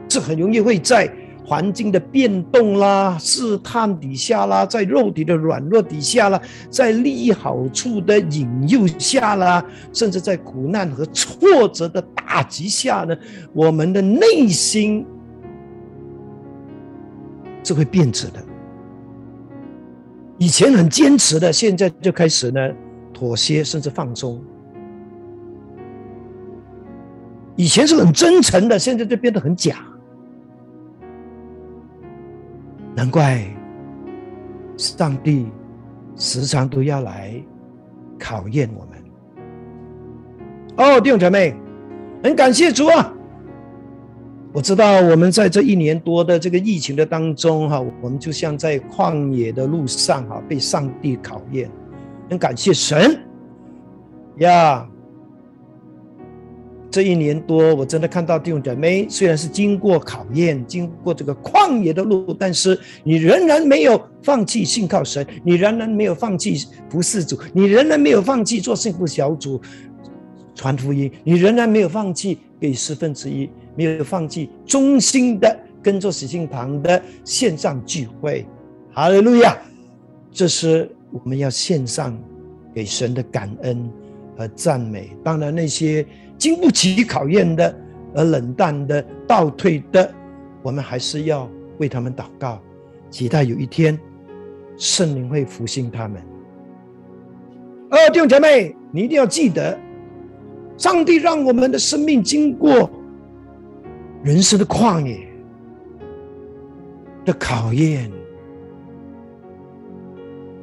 [0.08, 1.12] 是很容易会在
[1.46, 13.14] 环境的变动啦、试探底下啦，在肉体的软弱底下啦，在利益好处的引诱下啦，甚至在苦难和挫折的打击下呢，
[13.52, 15.06] 我们的内心
[17.62, 18.42] 是会变质的。
[20.40, 22.60] 以前很坚持的，现在就开始呢
[23.14, 24.42] 妥协，甚至放松。
[27.58, 29.76] 以前是很真诚的，现在就变得很假。
[32.96, 33.46] 难怪
[34.78, 35.48] 上帝
[36.16, 37.34] 时常都要来
[38.18, 38.98] 考验我们。
[40.78, 41.54] 哦，弟兄姐妹，
[42.24, 43.14] 很感谢主啊！
[44.52, 51.70] 我知道我们在这一年多的这个疫情的当中，哈，我们就像在旷野的路上，哈，被上帝考验。
[52.30, 53.20] 很感谢神
[54.40, 54.88] 呀！
[56.92, 66.56] 这一年多，我真的看到弟兄姐妹，虽然是经过考验，经过这个旷野的路，但是你仍然没有放弃信靠神，你仍然没有放弃
[66.90, 69.62] 服侍主，你仍然没有放弃做幸福小组
[70.56, 73.48] 传福音，你仍然没有放弃给十分之一。
[73.80, 78.46] 没有放弃，忠心的跟着喜庆堂的线上聚会，
[78.92, 79.56] 哈利路亚！
[80.34, 82.22] 这是我们要献上
[82.76, 83.90] 给神的感恩
[84.36, 85.12] 和赞美。
[85.24, 86.06] 当然，那些
[86.38, 87.74] 经不起考验的、
[88.14, 90.14] 而冷淡的、倒退的，
[90.62, 92.62] 我们还是要为他们祷告，
[93.10, 93.98] 期待有一天
[94.76, 96.22] 圣灵会复兴他们。
[97.92, 99.80] 呃，弟兄姐妹，你一定要记得，
[100.78, 102.92] 上帝让我们的生命经过
[104.24, 105.28] 人生的旷野
[107.26, 108.12] 的考验。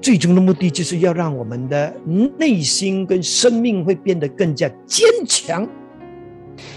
[0.00, 1.92] 最终的目的就是要让我们的
[2.38, 5.68] 内心跟生命会变得更加坚强，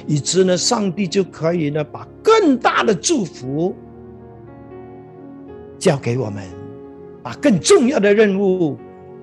[0.07, 3.75] 以致呢，上帝就可以呢把更大的祝福
[5.77, 6.43] 交给我们，
[7.21, 8.79] 把更重要的任务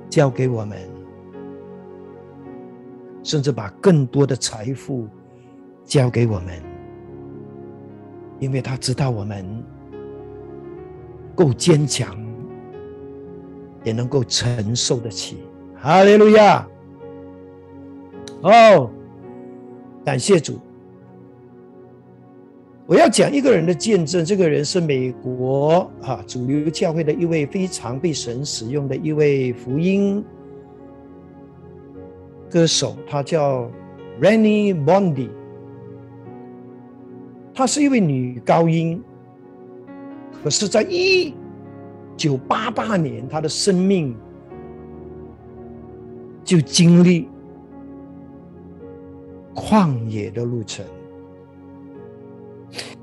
[0.09, 0.79] 交给我们，
[3.25, 5.09] 甚至把更多的财富
[5.85, 6.63] 交给我们，
[8.39, 9.45] 因为他知道我们
[11.35, 12.17] 够坚强。
[13.85, 15.37] 也能够承受得起，
[15.77, 16.67] 哈利路亚！
[18.43, 18.91] 哦，
[20.05, 20.59] 感谢主。
[22.85, 30.25] 我要讲一个人的见证，这个人是美国啊主流教会的一位非常被神使用的一位福音
[32.51, 33.71] 歌手，他叫
[34.21, 35.29] Rennie Bondi，
[37.57, 39.03] 她是一位女高音，
[40.45, 41.35] 可是，在一。
[42.19, 44.17] 九八八年，她的生命
[46.43, 47.29] 就经历
[49.55, 50.83] 旷野的路程，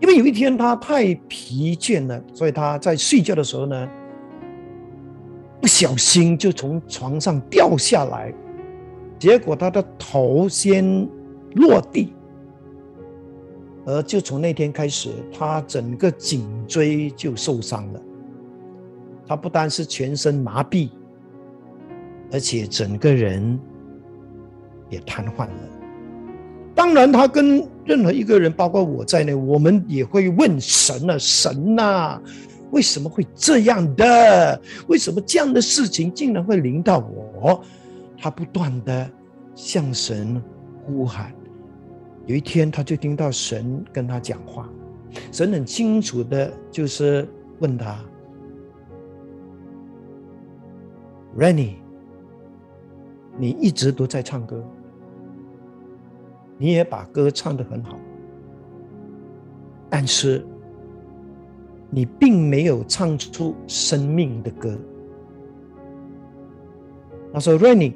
[0.02, 3.88] 因为有一天他太疲倦了，所以他在睡觉的时候呢，
[5.62, 8.34] 不小心就从床上掉下来，
[9.20, 11.08] 结果他的头先
[11.54, 12.16] 落地，
[13.86, 18.02] 而就从那天开始，他整个颈椎就受伤了。
[19.28, 20.90] 他不单是全身麻痹，
[22.32, 23.60] 而且整个人
[24.90, 25.70] 也瘫痪了。
[26.76, 32.20] 当然，他跟任何一个人，包括我在内，我们也会问神了：神呐，
[32.72, 34.62] 为什么会这样的？
[34.88, 37.64] 为什么这样的事情竟然会临到我？
[38.18, 39.10] 他不断的
[39.56, 40.42] 向神
[40.86, 41.34] 呼喊。
[42.26, 44.70] 有一天，他就听到神跟他讲话，
[45.32, 47.28] 神很清楚的，就是
[47.60, 48.00] 问他。
[51.38, 51.76] Rennie，
[53.38, 54.64] 你一直都在唱歌，
[56.58, 57.98] 你也把歌唱得很好，
[59.90, 60.46] 但是
[61.90, 64.78] 你并没有唱出生命的歌。
[67.34, 67.96] 他说：“Rennie，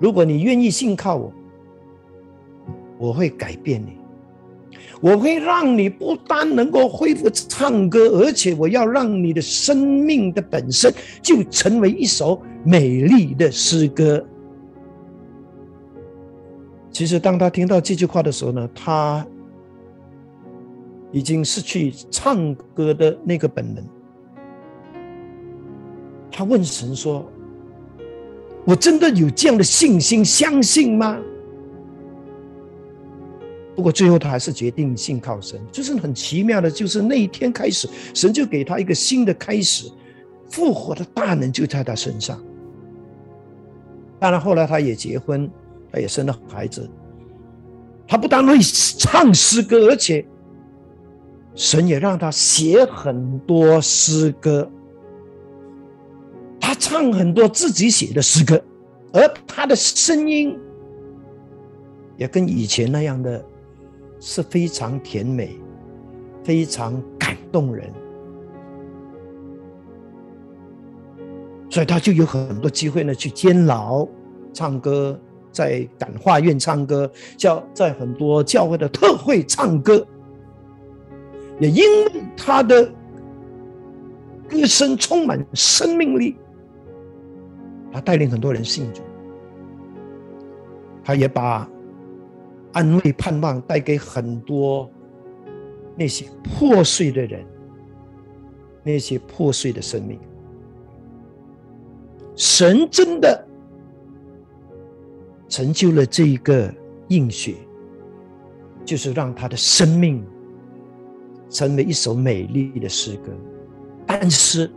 [0.00, 1.32] 如果你愿意信靠我，
[2.98, 3.96] 我会改变你。”
[5.00, 14.24] 我会让你不单能够恢复唱歌，而且我要让你的生命的本身就成为一首美丽的诗歌。
[16.90, 19.24] 其实，当他听到这句话的时候呢，他
[21.12, 23.84] 已经失去唱歌的那个本能。
[26.28, 27.24] 他问神说
[28.66, 31.16] ：“我真的有这样的信心，相信吗？”
[33.78, 39.88] 不过最后他还是决定信靠神，就是很奇妙的，就是那一天开始，神就给他一个新的开始，
[40.50, 42.42] 复活的大能就在他身上。
[44.18, 45.48] 当然后来他也结婚，
[45.92, 46.90] 他也生了孩子。
[48.04, 50.26] 他不但会唱诗歌，而且
[51.54, 54.68] 神也让他写很多诗歌。
[56.58, 58.60] 他唱很多自己写的诗歌，
[59.12, 60.58] 而他的声音
[62.16, 63.40] 也跟以前那样的。
[64.20, 65.58] 是非常甜美，
[66.42, 67.92] 非常感动人，
[71.70, 74.06] 所以他就有很多机会呢，去监牢
[74.52, 75.18] 唱歌，
[75.52, 80.06] 在感化院唱歌，教在很多教会的特会唱歌，
[81.60, 82.84] 也因为他的
[84.48, 86.36] 歌声充满生命力，
[87.92, 89.02] 他带领很多人信主，
[91.04, 91.68] 他也把。
[92.72, 94.90] 安慰、盼望带给很多
[95.96, 97.44] 那些破碎的人，
[98.82, 100.18] 那些破碎的生命。
[102.36, 103.46] 神真的
[105.48, 106.72] 成就了这一个
[107.08, 107.56] 应许，
[108.84, 110.24] 就是让他的生命
[111.50, 113.32] 成为一首美丽的诗歌。
[114.06, 114.70] 但是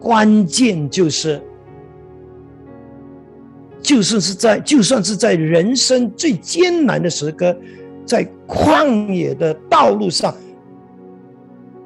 [0.00, 1.42] 关键就是。
[3.80, 7.56] 就算是在，就算是在人生最艰难的时刻，
[8.04, 10.34] 在旷野的道路上，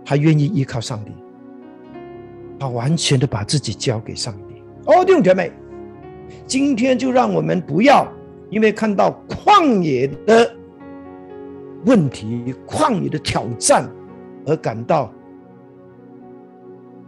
[0.04, 1.12] 他愿意依靠上帝，
[2.58, 4.62] 他完全的把自己交给上帝。
[4.86, 5.52] 哦，弟兄姐妹，
[6.46, 8.06] 今天就让我们不要
[8.50, 10.50] 因为看到旷野的
[11.84, 13.88] 问题、旷野的挑战
[14.46, 15.12] 而感到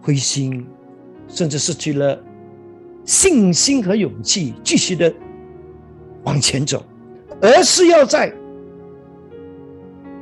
[0.00, 0.66] 灰心，
[1.26, 2.22] 甚至失去了
[3.04, 5.12] 信心和勇气，继续的
[6.24, 6.82] 往前走，
[7.40, 8.32] 而是要在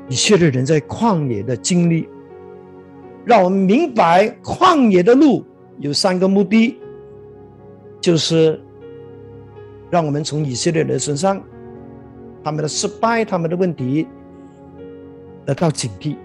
[0.09, 2.09] 以色列人在旷野的经历，
[3.25, 5.45] 让我们明白旷野的路
[5.79, 6.77] 有三个目的，
[8.01, 8.61] 就是
[9.91, 11.43] 让我们从以色列人身上
[12.43, 14.07] 他们的失败、他们的问题
[15.47, 16.17] 得到警惕。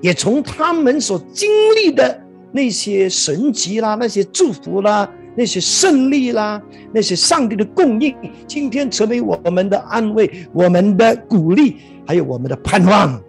[0.00, 2.22] 也从他们所经历的
[2.52, 6.60] 那些神迹啦、那些祝福啦、那些胜利啦、
[6.92, 8.14] 那些上帝的供应，
[8.46, 11.76] 今天成为我们的安慰、我们的鼓励，
[12.06, 13.22] 还有我们的盼望。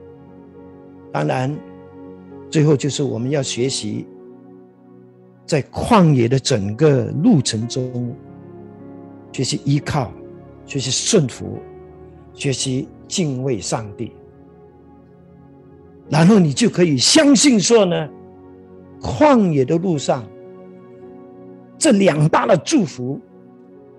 [1.12, 1.56] 当然，
[2.50, 4.08] 最后就是我们要学习，
[5.46, 8.16] 在旷野的整个路程中，
[9.32, 10.12] 学习依靠，
[10.66, 11.60] 学习顺服，
[12.34, 14.12] 学习敬畏上帝。
[16.10, 18.10] 然后你就可以相信说呢，
[19.02, 20.26] 旷野的路上，
[21.78, 23.20] 这两大的祝福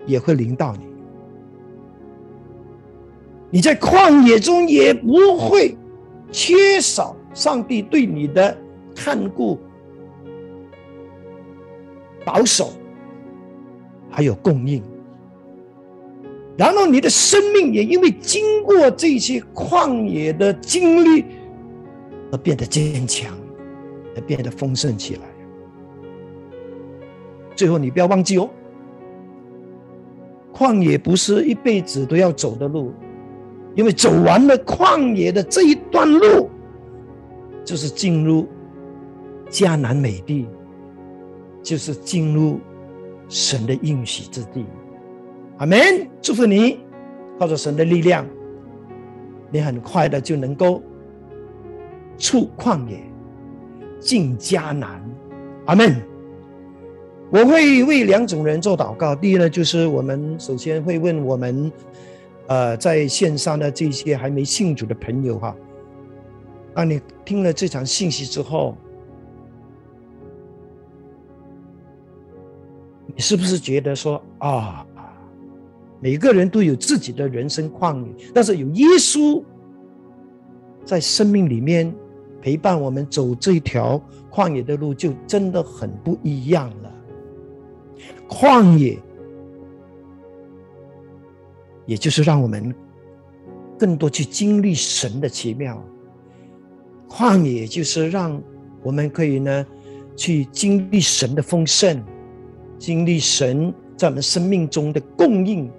[0.07, 0.87] 也会临到你。
[3.51, 5.77] 你在旷野中也不会
[6.31, 8.57] 缺少上帝对你的
[8.95, 9.59] 看顾、
[12.25, 12.73] 保守，
[14.11, 14.83] 还有供应。
[16.57, 21.25] 然后你的生命也因为经过这些旷野的经历。
[22.33, 23.37] 而变得坚强，
[24.15, 25.23] 而变得丰盛起来。
[27.55, 28.49] 最后，你不要忘记哦，
[30.53, 32.93] 旷野不是一辈子都要走的路，
[33.75, 36.49] 因为走完了旷野的这一段路，
[37.65, 38.47] 就是进入
[39.51, 40.49] 迦南美地，
[41.63, 42.61] 就是进入
[43.29, 44.65] 神的应许之地。
[45.59, 46.09] 阿门！
[46.23, 46.81] 祝福你，
[47.39, 48.27] 靠着神的力量，
[49.51, 50.83] 你很快的就能够。
[52.23, 53.01] 出旷野，
[54.01, 55.01] 进迦南，
[55.67, 55.95] 阿门。
[57.31, 59.15] 我会为两种人做祷告。
[59.15, 61.71] 第一呢，就是我们首先会问我们，
[62.49, 65.55] 呃，在线上的这些还没信主的朋友哈，
[66.75, 68.77] 当你听了这场信息之后，
[73.15, 74.85] 你是不是觉得说啊，
[76.01, 79.41] 每个人都有自己的人生旷野，但是有耶稣
[80.85, 81.95] 在生命里面。
[82.41, 86.93] 陪伴我们走这条旷野的路，就真的很不一样了。
[88.29, 88.99] 旷野，
[91.87, 92.75] 也就是让我们
[93.79, 95.83] 更多去经历神的奇妙。
[97.09, 98.41] 旷野就是让
[98.83, 99.67] 我们可以呢，
[100.17, 102.03] 去经历神的丰盛，
[102.79, 105.71] 经历神在我们生命中的供应。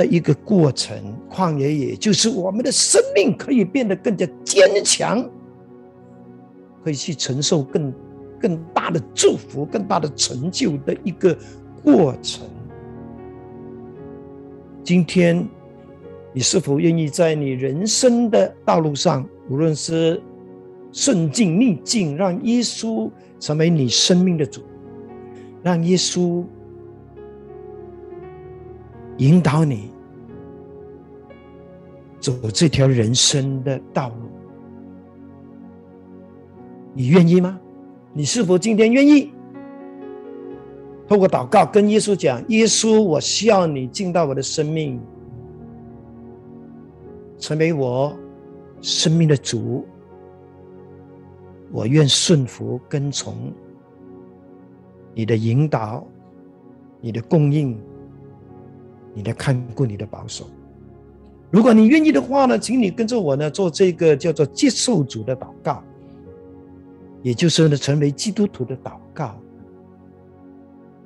[0.00, 0.96] 的一个过程，
[1.30, 5.22] 旷野也就是我们的生命可以变得更加坚强，
[6.82, 7.92] 可以去承受更
[8.40, 11.36] 更大的祝福、更大的成就的一个
[11.84, 12.48] 过程。
[14.82, 15.46] 今天，
[16.32, 20.18] 你是否愿意在你人生的道路上，无论是
[20.92, 24.62] 顺境逆境，让耶稣成为你生命的主，
[25.62, 26.42] 让耶稣？
[29.18, 29.89] 引导你
[32.20, 34.28] 走这条人生的道路，
[36.94, 37.58] 你愿意吗？
[38.12, 39.32] 你是否今天愿意
[41.08, 45.00] 透过祷告跟耶稣讲：“耶稣，我需要你进到我的生命，
[47.38, 48.16] 成为我
[48.80, 49.86] 生命的主。
[51.72, 53.52] 我愿顺服跟从
[55.14, 56.06] 你的引导，
[57.00, 57.80] 你的供应。”
[59.12, 60.46] 你的看顾，你的保守。
[61.50, 65.82] 如果你愿意的话呢，请你跟着我呢做这个叫做接受主的祷告，
[67.22, 69.36] 也就是呢成为基督徒的祷告。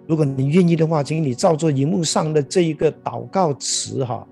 [0.07, 4.26] 如果你愿意的话，请你照做荧幕上的这一个祷告词哈，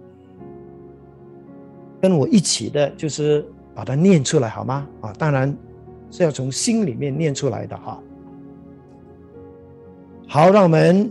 [1.98, 3.42] 跟我一起的，就是
[3.74, 4.86] 把它念出来好吗？
[5.00, 5.56] 啊，当然
[6.10, 7.98] 是要从心里面念出来的哈。
[10.28, 11.10] 好，让我们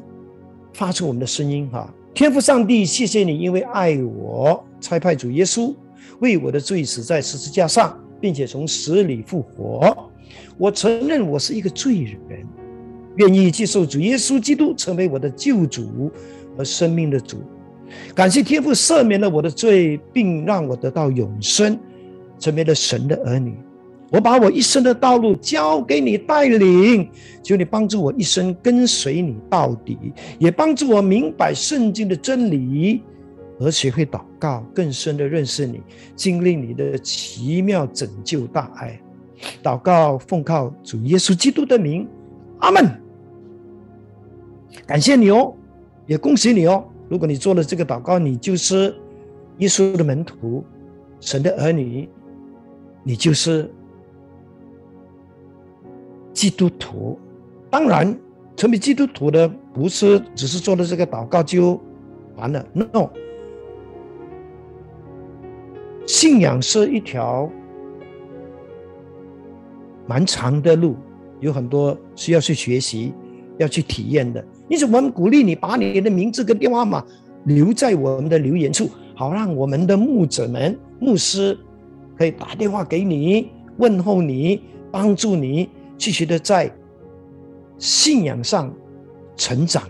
[0.73, 1.91] 发出我们的声音哈。
[2.13, 5.73] 天父上帝，谢谢你，因为爱我，差派主耶稣
[6.19, 10.09] 为我的罪死在十字架上，并且从死里复活。
[10.57, 12.45] 我承认我是一个罪人，
[13.15, 16.11] 愿意接受主耶稣基督成为我的救主
[16.57, 17.37] 和生命的主。
[18.13, 21.79] 感谢天父赦免了我的罪，并让我得到永生，
[22.37, 23.57] 成为了神的儿女。
[24.11, 27.09] 我把我一生的道路交给你带领，
[27.41, 29.97] 求你帮助我一生跟随你到底，
[30.37, 33.01] 也帮助我明白圣经的真理，
[33.57, 35.81] 而学会祷告，更深的认识你，
[36.13, 38.99] 经历你的奇妙拯救大爱。
[39.63, 42.05] 祷告奉靠主耶稣基督的名，
[42.59, 42.85] 阿门。
[44.85, 45.53] 感谢你哦，
[46.05, 46.83] 也恭喜你哦。
[47.07, 48.93] 如果你做了这个祷告，你就是
[49.59, 50.65] 耶稣的门徒，
[51.21, 52.09] 神的儿女，
[53.03, 53.71] 你就是
[56.33, 57.19] 基督徒。
[57.69, 58.17] 当然，
[58.55, 61.79] 成为基督徒的不是只是做了这个祷告就
[62.35, 63.09] 完了，no。
[66.05, 67.49] 信仰是一条
[70.05, 70.95] 蛮长的路，
[71.39, 73.13] 有很多需要去学习、
[73.57, 74.43] 要去体验的。
[74.67, 77.05] 因此，我们鼓励你把你的名字跟电话号码
[77.45, 81.57] 留在我们的留言处，好让我们的牧者们、牧师
[82.17, 84.61] 可以打电话给你，问候你，
[84.91, 85.69] 帮助你
[86.01, 86.67] 继续的在
[87.77, 88.73] 信仰上
[89.35, 89.83] 成长，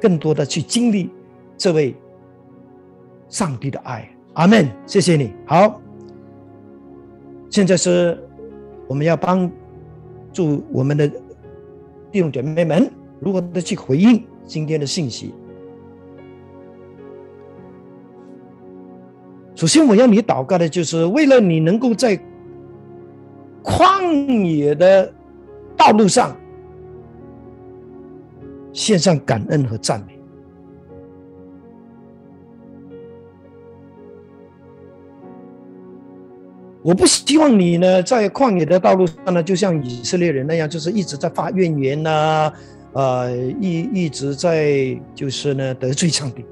[0.00, 1.10] 更多的去经历
[1.56, 1.92] 这位
[3.28, 4.08] 上帝的爱。
[4.34, 5.32] 阿门，谢谢你。
[5.44, 5.82] 好，
[7.50, 8.16] 现在是
[8.86, 9.50] 我们要帮
[10.32, 11.08] 助我们的
[12.12, 15.34] 弟兄姐妹们如何的去回应今天的信息。
[19.56, 22.16] 首先，我要你祷告的就是为了你能够在
[23.64, 25.12] 旷野的
[25.76, 26.36] 道路上
[28.72, 30.18] 献上感恩和赞美。
[36.82, 42.52] 我不希望你呢，在旷野的道路上呢，就像以色列人那样，就是一直在发怨言呐，
[42.92, 46.44] 呃，一一直在就是呢得罪上帝。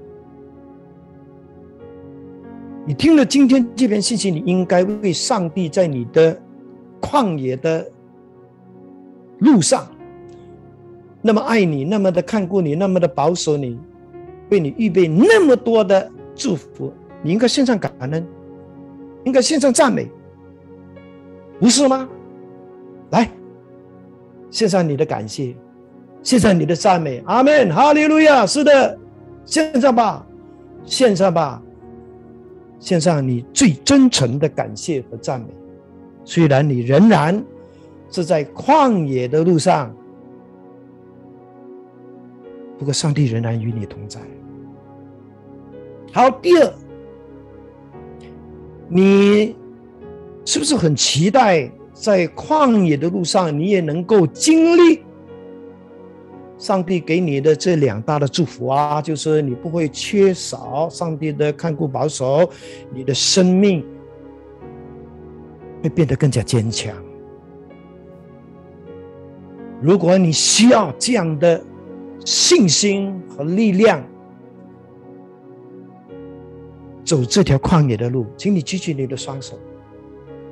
[2.87, 6.41] 你听了今天这篇信息，你应该为上帝在你的
[6.99, 7.87] 旷野的
[9.43, 9.87] 路上
[11.21, 13.79] 那么爱你，那么的看顾你，那么的保守你，
[14.51, 18.27] 为你预备那么多的祝福，你应该献上感恩，
[19.25, 20.11] 应该献上赞美。
[21.61, 22.09] 不是吗？
[23.11, 23.31] 来，
[24.51, 25.55] 献上你的感谢，
[26.25, 28.45] 献上你的赞美，阿门，哈利路亚。
[28.45, 28.99] 是的，
[29.45, 30.27] 献上吧，
[30.85, 31.63] 献上吧，
[32.81, 35.47] 献上你最真诚的感谢和赞美。
[36.25, 37.41] 虽然你仍然
[38.13, 39.93] 是在旷野的路上，
[42.79, 44.21] 不过上帝仍然与你同在。
[46.13, 46.73] 好，第二，
[48.89, 49.57] 你。
[50.45, 55.05] 是不是很期待在旷野的路上，你也能够经历
[56.59, 59.01] 上帝给你的这两大的祝福啊？
[59.01, 62.51] 就是你不会缺少上帝的看顾保守，
[62.93, 63.87] 你的生命
[65.81, 66.93] 会变得更加坚强。
[69.83, 71.61] 如果你需要这样的
[72.25, 74.01] 信心和力量，
[77.05, 79.59] 走这条旷野的路，请你举起你的双手。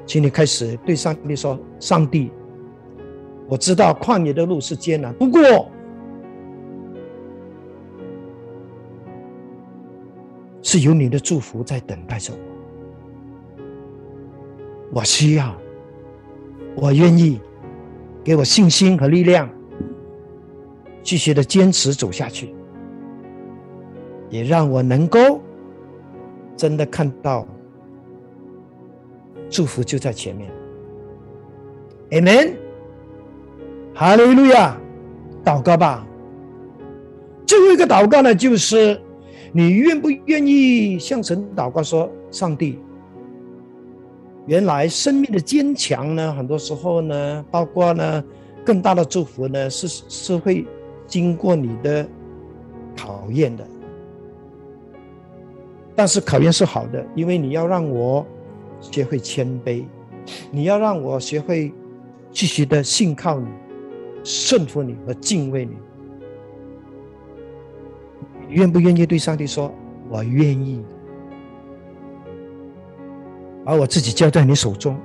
[0.05, 2.33] 请你开始对上帝说：“上帝，
[3.49, 5.71] 我知道旷野的路是艰难，不过
[10.61, 12.39] 是有你的祝福在等待着我。
[14.95, 15.55] 我需要，
[16.75, 17.41] 我愿意，
[18.23, 19.49] 给我信心和力量，
[21.03, 22.55] 继续的坚持走下去，
[24.29, 25.41] 也让我能够
[26.57, 27.47] 真的看到。”
[29.49, 30.49] 祝福就在前面
[32.11, 32.53] ，Amen，
[33.93, 34.77] 哈利路亚，
[35.45, 36.07] 祷告吧。
[37.45, 39.01] 最后一个祷告呢，就是
[39.53, 42.79] 你愿不愿意向神祷告说：“上帝，
[44.51, 48.25] 原来生命的坚强呢，很多时候呢，包括呢，
[48.67, 50.67] 更大的祝福呢，是是会
[51.07, 52.05] 经过你的
[52.97, 53.65] 考验的。
[55.95, 58.27] 但是考验是好的，因为你要让我。”
[58.81, 59.85] 学会谦卑，
[60.51, 61.71] 你要让我学会
[62.33, 63.47] 继续的信靠你、
[64.25, 65.77] 顺服你和敬畏你。
[68.49, 69.71] 愿不愿意对上帝说
[70.09, 70.83] ：“我愿意，
[73.71, 74.99] 把我自己交在你手中，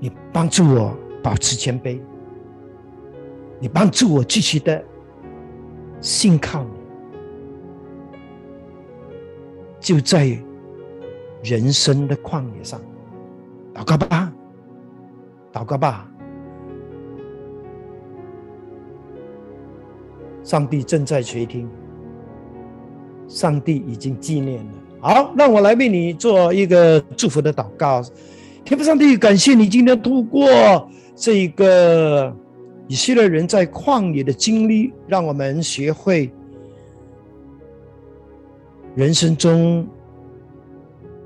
[0.00, 2.00] 你帮助我保持谦卑，
[3.60, 4.82] 你帮助我继续的
[6.00, 6.70] 信靠你。”
[9.78, 10.26] 就在
[11.42, 12.80] 人生的旷野上，
[13.74, 14.32] 祷告吧，
[15.52, 16.10] 祷告吧。
[20.42, 21.68] 上帝正在垂听，
[23.28, 24.72] 上帝已经纪念了。
[25.00, 28.02] 好，让我来为你做一个祝福的祷告。
[28.64, 30.48] 天父上帝，感谢你今天度过
[31.14, 32.34] 这个
[32.88, 36.30] 以色列人在旷野的经历，让我们学会。
[38.96, 39.86] 人生中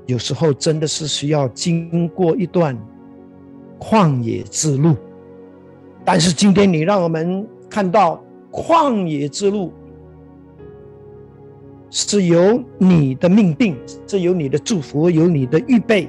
[0.05, 2.77] 有时候真的是需要经过一段
[3.79, 4.95] 旷野之路。
[6.03, 8.21] 但是今天你让我们看到
[8.51, 9.71] 旷野之路
[11.91, 13.75] 是由你的命定，
[14.07, 16.07] 是由你的祝福，有你的预备。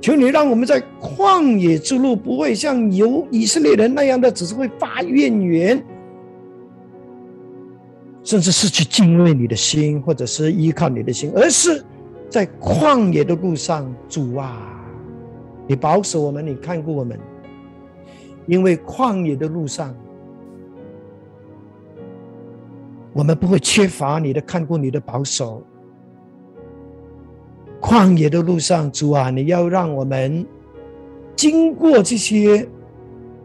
[0.00, 5.84] 求你让我们在旷野之路不会像有以色列人那样的，只是会发怨言，
[8.24, 11.84] 甚至失去敬畏你的心，或者是依靠你的心，而是
[12.28, 14.84] 在旷野的路上，主啊，
[15.68, 17.18] 你保守我们，你看顾我们，
[18.46, 19.94] 因为旷野的路上，
[23.12, 25.62] 我们不会缺乏你的看顾，你的保守。
[27.80, 30.46] 旷野的路上，主啊，你要让我们
[31.34, 32.66] 经过这些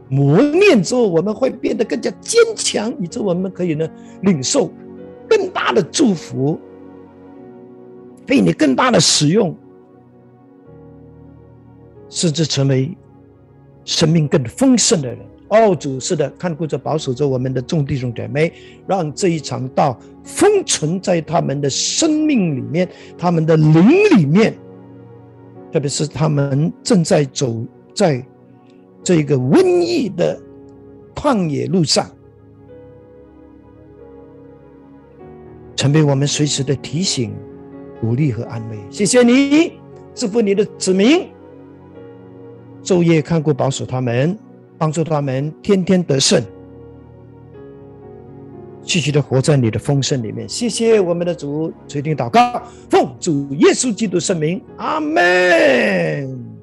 [0.09, 3.89] 磨练之后，我们会变得更加坚强，以致我们可以呢
[4.21, 4.71] 领受
[5.27, 6.59] 更大的祝福，
[8.25, 9.55] 被你更大的使用，
[12.07, 12.95] 甚至成为
[13.83, 15.19] 生命更丰盛的人。
[15.49, 18.51] 哦，主是的，看顾着、保守着我们的众弟兄姐妹，
[18.85, 24.53] 让这一场道封存在他们的生命里面、他们的灵里面，
[25.71, 27.63] 特别是他们正在走
[27.95, 28.25] 在
[29.01, 30.37] 这个瘟疫的
[31.15, 32.05] 旷野路上，
[35.77, 37.33] 成为我们随时的提醒、
[38.01, 38.77] 鼓励和安慰。
[38.89, 39.71] 谢谢你，
[40.13, 41.29] 祝福你的子民，
[42.83, 44.37] 昼夜看顾、保守他们。
[44.77, 46.41] 帮助他们天天得胜，
[48.83, 50.47] 继续的活在你的丰盛里面。
[50.47, 56.56] 谢谢我们的主垂听祷告，奉主耶稣基督圣名，阿门。